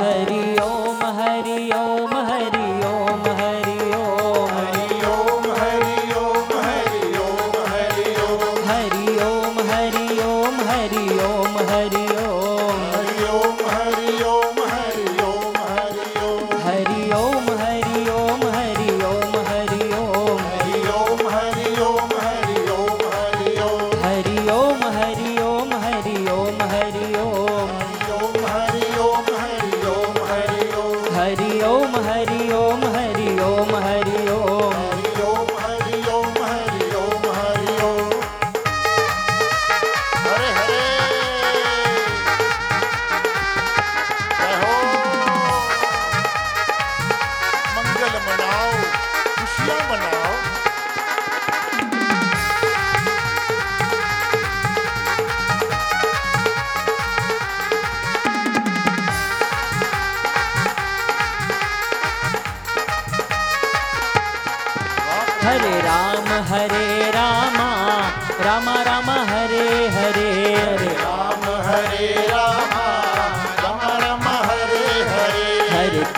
[0.00, 0.39] हरि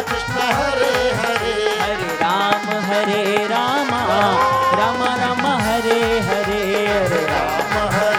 [0.00, 4.00] कृष्ण हरे हरे। हरे राम हरे रामा।
[4.78, 8.13] राम राम हरे हरे हरे राम। हरे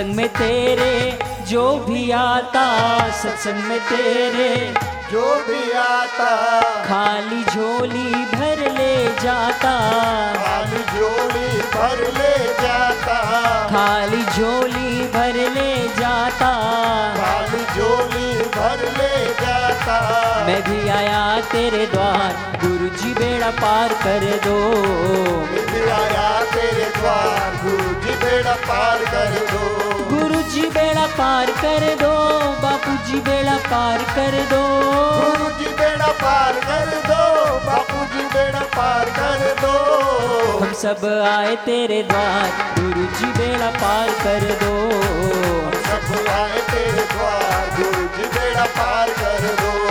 [0.00, 1.18] सत्संग में तेरे
[1.50, 2.66] जो भी आता
[3.10, 4.74] सत्संग में तेरे।
[5.12, 9.74] जो भी आता। खाली झोली भर ले जाता।
[10.32, 13.18] खाली झोली भर ले जाता।
[13.68, 16.52] खाली झोली भर ले जाता।
[17.16, 20.00] खाली झोली भर ले जाता।
[20.46, 24.58] मैं भी आया तेरे द्वार गुरु जी बेड़ा पार कर दो।
[25.40, 29.69] मैं भी आया तेरे द्वार गुरु जी बेड़ा पार कर दो।
[30.20, 32.12] गुरु जी बेड़ा पार कर दो
[32.62, 34.62] बापू जी बेड़ा पार कर दो।
[35.20, 37.20] गुरु जी बेड़ा पार कर दो
[37.66, 39.72] बापू जी बेड़ा पार कर दो।
[40.58, 44.74] हम सब आए तेरे द्वार गुरु जी बेड़ा पार कर दो।
[45.64, 49.89] हम सब आए तेरे द्वार गुरु जी बेड़ा पार कर दो।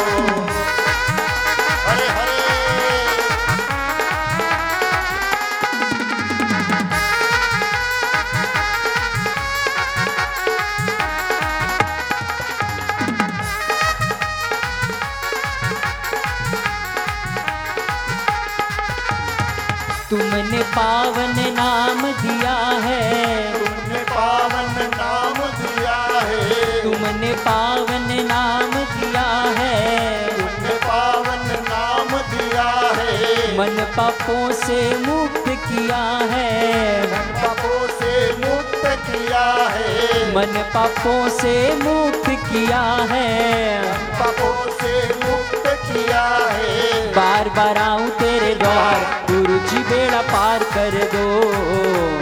[20.10, 30.28] तुमने पावन नाम दिया है। तुमने पावन नाम दिया है। तुमने पावन नाम दिया है।
[30.38, 38.82] तुमने पावन नाम दिया है। मन पापों से मुक्त किया है। मन पापों से मुक्त
[38.86, 45.59] किया है। मन पापों से मुक्त किया है। पापों से मुक्त
[45.90, 49.00] किया है। बार बार आऊँ तेरे द्वार
[49.32, 51.28] गुरु जी बेड़ा पार कर दो।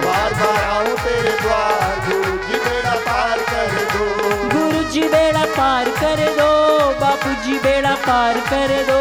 [0.06, 4.06] बार बार आऊँ तेरे द्वार गुरु जी बेड़ा पार कर दो।
[4.50, 6.50] गुरु जी बेड़ा पार कर दो
[7.02, 9.00] बापू जी बेड़ा पार कर दो।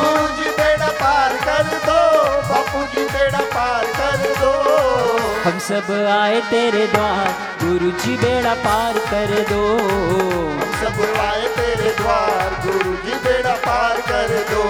[0.00, 2.00] गुरु जी बेड़ा पार कर दो
[2.50, 4.52] बापू जी बेड़ा पार कर दो।
[5.44, 7.28] हम सब आए तेरे द्वार
[7.62, 14.00] गुरु जी बेड़ा पार कर दो। हम सब आए तेरे द्वार गुरु जी बेड़ा पार
[14.08, 14.62] कर दो।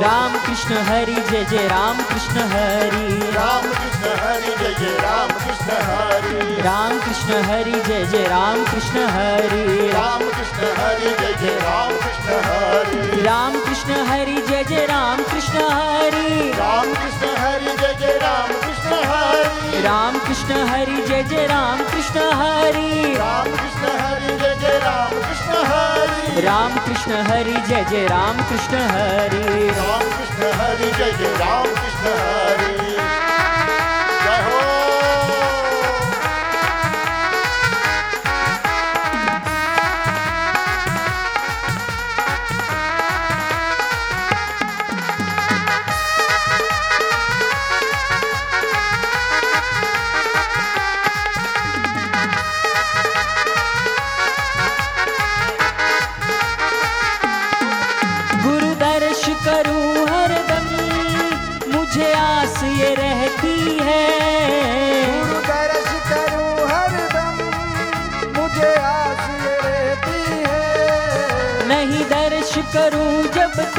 [0.00, 5.78] राम कृष्ण हरि जय जय राम कृष्ण हरि। राम कृष्ण हरि जय जय राम कृष्ण
[5.88, 11.92] हरि। राम कृष्ण हरि जय जय राम कृष्ण हरि। राम कृष्ण हरि जय जय राम
[12.02, 18.16] कृष्ण हरि। राम कृष्ण हरि जय जय राम कृष्ण हरि। राम कृष्ण हरि जय जय
[18.22, 24.54] राम कृष्ण हरि। राम कृष्ण हरि जय जय राम कृष्ण हरि। राम कृष्ण हरि जय
[24.60, 30.90] जय राम कृष्ण हरि। राम कृष्ण हरि जय जय राम कृष्ण हरि। राम कृष्ण हरि
[30.98, 32.83] जय जय राम कृष्ण हरि।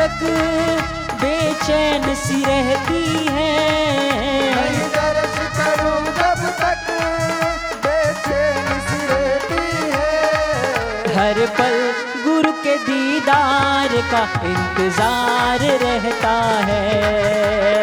[0.06, 0.20] तक
[1.22, 3.54] बेचैन सी रहती है।
[4.56, 6.84] नहीं दर्श करूँ जब तक
[7.86, 9.64] बेचैन सी रहती
[9.94, 10.12] है।
[11.16, 11.78] हर पल
[12.26, 16.36] गुरु के दीदार का इंतज़ार रहता
[16.70, 16.86] है।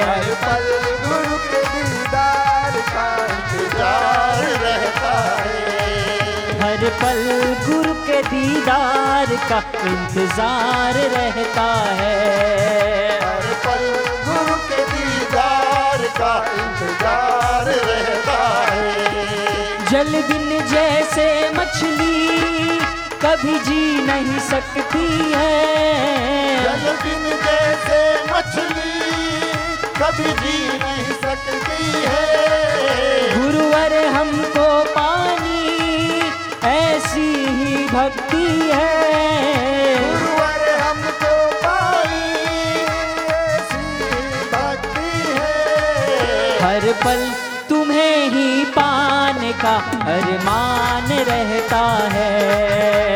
[0.06, 0.64] हर पल
[1.06, 5.58] गुरु के दीदार का इंतज़ार रहता है।
[6.62, 7.20] हर पल
[7.66, 9.58] गुरु के दीदार का
[9.88, 11.68] इंतज़ार रहता
[11.98, 12.16] है।
[13.22, 13.84] हर पल
[14.26, 18.40] गुरु के दीदार का इंतज़ार रहता
[18.70, 21.26] है। जल बिन जैसे
[21.58, 22.78] मछली
[23.24, 25.54] कभी जी नहीं सकती है।
[26.64, 28.00] जल बिन जैसे
[28.32, 28.94] मछली
[30.00, 32.26] कभी जी नहीं सकती है।
[33.36, 35.64] गुरुवर हमको पानी
[36.66, 37.28] ऐसी
[37.60, 39.01] ही भक्ति है।
[47.04, 47.20] पल
[47.68, 49.76] तुम्हें ही पाने का
[50.12, 53.11] अरमान रहता है।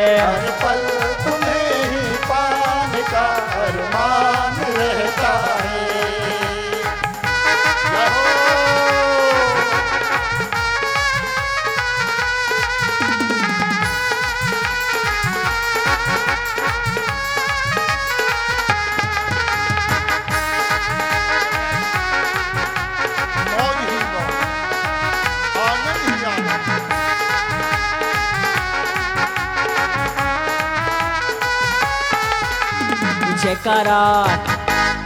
[33.67, 34.01] जयकारा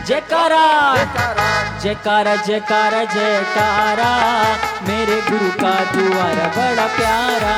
[0.07, 0.65] जयकारा
[1.81, 4.11] जयकारा जयकारा जयकारा
[4.89, 7.55] मेरे गुरु का द्वारा बड़ा प्यारा।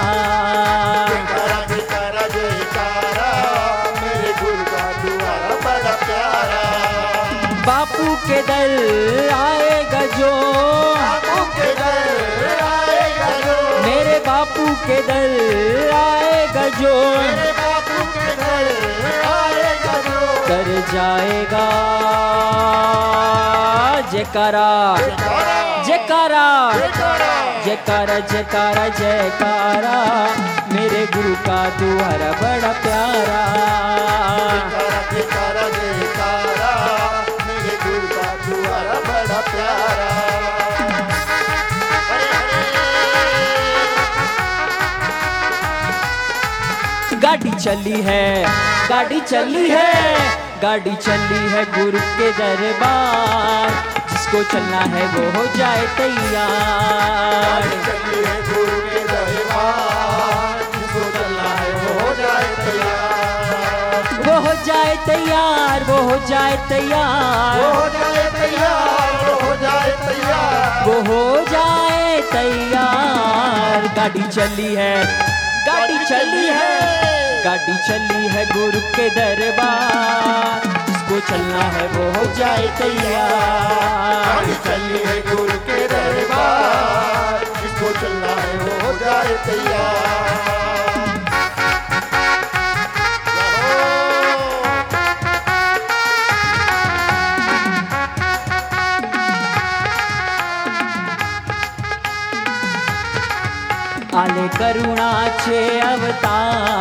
[1.08, 3.28] जयकारा जयकारा जयकारा
[4.02, 6.62] मेरे गुरु का द्वारा बड़ा प्यारा।
[7.66, 8.74] बापू के दल
[9.34, 10.32] आएगा जो।
[10.94, 15.34] बापू के दर आएगा जो। मेरे बापू के दल
[15.94, 18.66] आएगा जो। मेरे बापू के दर
[19.32, 19.61] आएगा
[20.48, 21.66] कर जाएगा।
[24.12, 24.70] जयकारा
[25.86, 26.46] जयकारा
[27.64, 29.96] जयकारा जयकारा जयकारा
[30.72, 33.71] मेरे गुरु का दुआरा बड़ा प्यारा।
[47.32, 48.44] गाड़ी चली है
[48.88, 49.92] गाड़ी चली है
[50.62, 53.70] गाड़ी चली है गुरु के दरबार।
[54.10, 61.72] जिसको चलना है वो हो जाए तैयार। चली है गुरु के दरबार। जिसको चलना है
[61.72, 69.34] वो हो जाए तैयार। वो हो जाए तैयार वो हो जाए हो जाए तैयार वो
[69.46, 74.94] हो जाए तैयार। वो हो जाए तैयार। गाड़ी चली है
[75.66, 82.66] गाड़ी चली है। गाड़ी चली है गुरु के दरबार। जिसको चलना है वो हो जाए
[82.78, 90.22] तैयार। गाड़ी चली है गुरु के दरबार। जिसको चलना है वो हो जाए तैयार।
[104.14, 106.71] आले करुणाचे अवतार।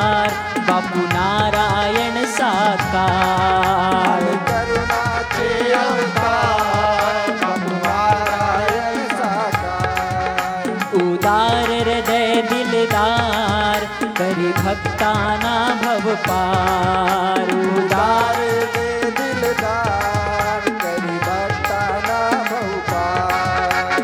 [16.28, 17.52] पार
[17.82, 18.40] उदार
[18.76, 18.88] दे
[19.20, 24.02] दिलदार करी बताना बहुपार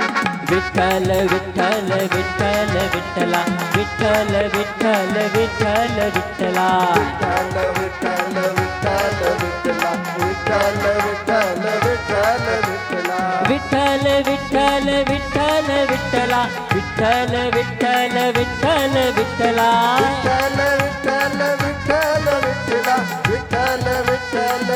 [0.52, 3.42] विठल विठल विठल विठला
[3.76, 15.70] विठल विठल विठल विठला विठल विठल विठल विठला विठल विठल विठल विठला विठल विठल विठल
[15.92, 16.42] विठला
[16.74, 19.70] विठल विठल विठल विठला
[20.14, 21.67] विठल विठल
[21.98, 22.88] விட்டல
[23.30, 23.77] விட்டல
[24.08, 24.70] விட்டல.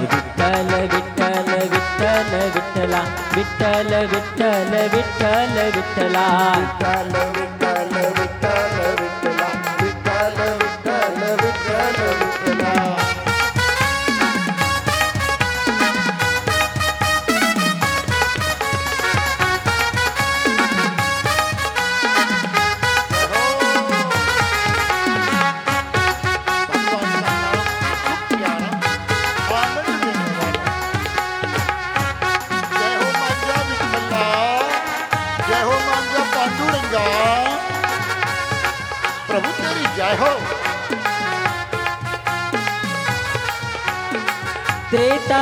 [0.00, 3.02] விட்டல விட்டல விட்டல விட்டல விட்டலா
[3.36, 4.74] விட்டல விட்டல.
[4.94, 6.26] விட்டல விட்டலா
[6.60, 7.45] விட்டல.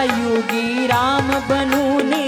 [0.05, 2.25] त्रेतायुगी राम बनूने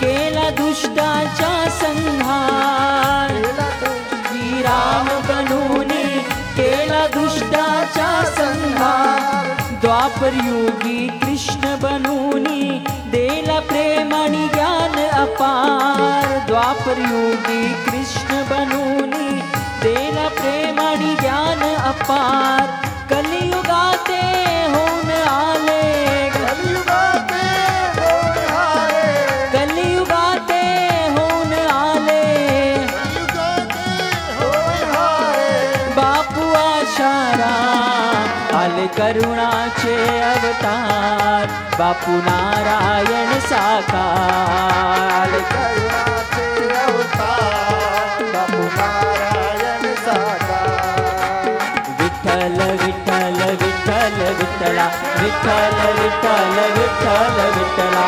[0.00, 6.04] केला दुष्टाचा संहार। युगी राम बनूने
[6.58, 12.62] केला दुष्टाचा संहार। द्वापर युगी कृष्ण बनूने
[13.10, 19.30] देला प्रेम आणि ज्ञान अपार। द्वापर युगी कृष्ण बनूने
[19.82, 22.66] देला प्रेम आणि ज्ञान अपार।
[23.10, 24.15] कलियुगाते
[41.79, 46.45] बापू नारायण साकार करुणाचे
[46.83, 51.49] अवतार बापू नारायण साकार
[52.01, 54.87] विठ्ठल विठ्ठल विठ्ठल विठ्ठला
[55.21, 58.05] विठ्ठल विठ्ठल विठ्ठल विठ्ठला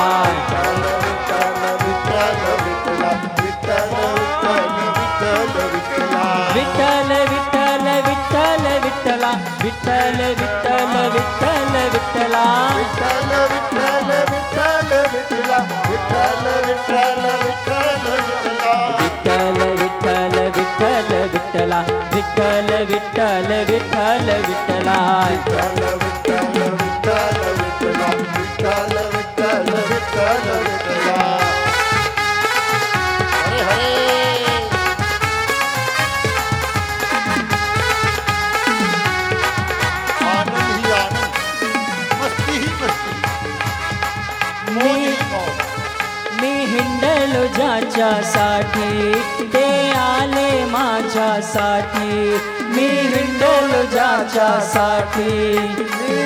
[6.56, 9.26] विठ्ठल विठ्ठल विठ्ठल विठ्ठल
[9.64, 11.57] विठ्ठल विठ्ठल विठ्ठल
[12.89, 14.93] விட்டல விட்டல விட்டல
[15.85, 17.25] விட்டல விட்டல
[26.15, 26.55] விட்டல
[26.95, 27.27] விட்டல
[27.59, 30.68] விட்டல விட்டல விட்டல
[48.09, 49.13] ज्याच्यासाठी
[49.53, 55.57] ते आले माझ्यासाठी मी हिंडलो ज्याच्यासाठी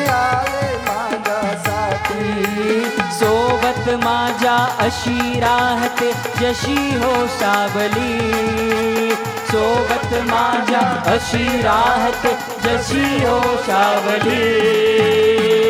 [0.08, 9.10] आले माझ्यासाठी सोबत माझ्या अशी राहते जशी हो सावली.
[9.50, 15.61] सोबत माझ्या अशी राहते जशी हो सावली.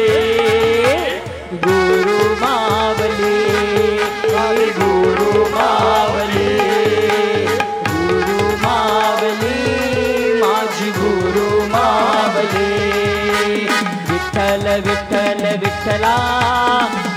[14.75, 16.17] विठल विठला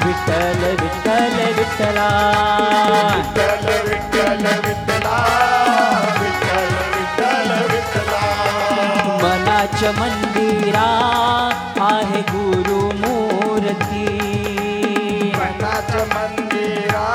[0.06, 2.10] विठल विठल विठला
[3.16, 3.76] विठला
[9.22, 10.90] मनाच मंदिरा
[11.80, 14.06] आहे गुरु मूर्ती।
[15.36, 17.06] मनाच मंदिरा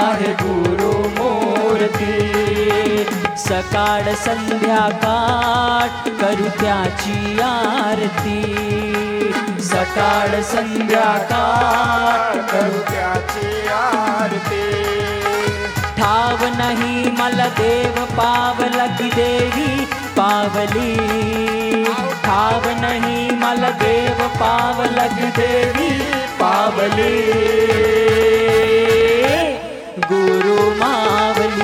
[0.00, 2.14] आहे गुरु मूर्ती।
[3.36, 9.09] सकाळ संध्याकाळ करू त्याची आरती।
[9.62, 12.40] सकाळ संध्याकाळ.
[12.40, 14.72] करू त्याची आरती.
[15.98, 19.84] ठाव नाही मला देव पावला की देवी
[20.16, 20.96] पावली.
[22.24, 25.98] ठाव नाही मला देव पावला की देवी
[26.40, 27.32] पावली.
[29.98, 31.59] गुरु मावली.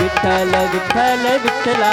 [0.00, 1.92] विठल विठल विठला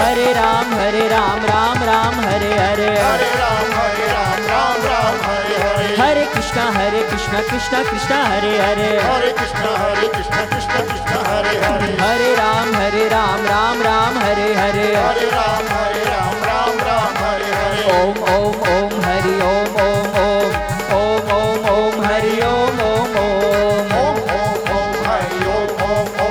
[0.00, 5.56] हरे राम हरे राम राम राम हरे हरे हरे। राम हरे राम राम राम हरे
[5.62, 11.12] हरे। हरे कृष्णा हरे कृष्णा कृष्णा कृष्णा हरे हरे। हरे कृष्ण हरे कृष्ण कृष्ण कृष्ण
[11.26, 16.74] हरे हरे। हरे राम हरे राम राम राम हरे हरे। हरे राम हरे राम राम
[16.88, 20.50] राम हरे हरे। ओम ओम ओम हरि ओम ओम ओम।
[21.00, 26.29] ओम ओम ओम हरि ओम ओम ओम। ओम ओम ओम हरि ओम ओम ओम।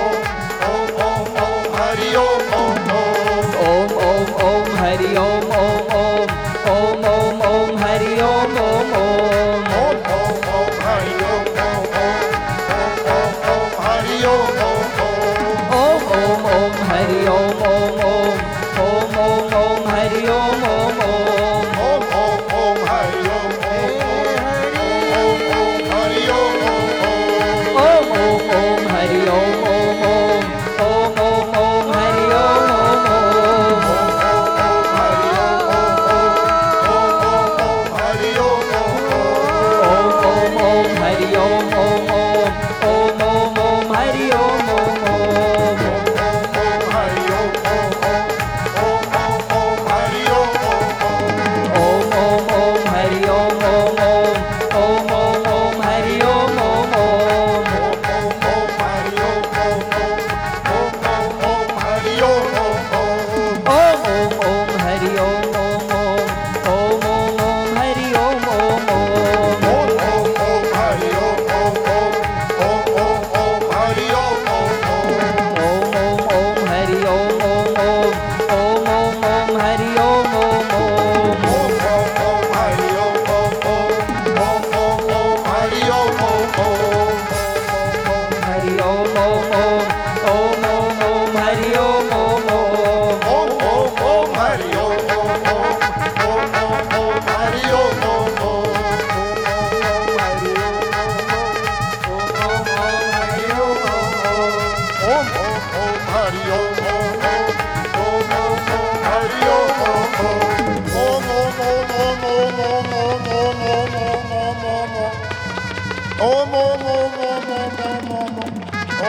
[116.27, 118.09] ओम ओम ओम ओम ओम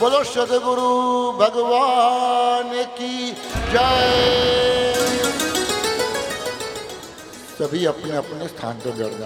[0.00, 0.88] बोलो सदगुरु
[1.40, 3.32] भगवान की
[3.72, 5.22] जय।
[7.58, 9.24] सभी अपने अपने स्थान पर बैठ जाए